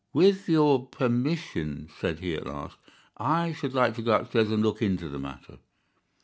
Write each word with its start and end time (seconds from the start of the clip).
"With 0.13 0.49
your 0.49 0.87
permission," 0.87 1.87
said 1.99 2.21
he 2.21 2.33
at 2.33 2.47
last, 2.47 2.79
"I 3.17 3.53
should 3.53 3.75
like 3.75 3.93
to 3.97 4.01
go 4.01 4.13
upstairs 4.13 4.49
and 4.49 4.63
look 4.63 4.81
into 4.81 5.07
the 5.09 5.19
matter." 5.19 5.59